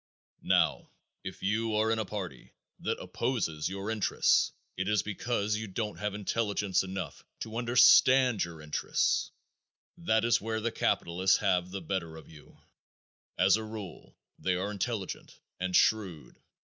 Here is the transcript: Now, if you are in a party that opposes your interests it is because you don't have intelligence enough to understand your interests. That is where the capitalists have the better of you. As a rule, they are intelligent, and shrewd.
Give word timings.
Now, 0.41 0.89
if 1.23 1.43
you 1.43 1.75
are 1.75 1.91
in 1.91 1.99
a 1.99 2.05
party 2.05 2.53
that 2.79 2.97
opposes 2.99 3.69
your 3.69 3.91
interests 3.91 4.51
it 4.75 4.89
is 4.89 5.03
because 5.03 5.57
you 5.57 5.67
don't 5.67 5.97
have 5.99 6.15
intelligence 6.15 6.81
enough 6.81 7.23
to 7.41 7.55
understand 7.57 8.43
your 8.43 8.63
interests. 8.63 9.29
That 9.97 10.25
is 10.25 10.41
where 10.41 10.59
the 10.59 10.71
capitalists 10.71 11.37
have 11.37 11.69
the 11.69 11.81
better 11.81 12.17
of 12.17 12.27
you. 12.27 12.59
As 13.37 13.57
a 13.57 13.63
rule, 13.63 14.15
they 14.39 14.55
are 14.55 14.71
intelligent, 14.71 15.39
and 15.59 15.75
shrewd. 15.75 16.39